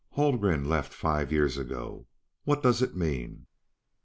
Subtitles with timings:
[0.15, 2.07] Haldgren left five years ago!
[2.43, 3.45] What does it mean?"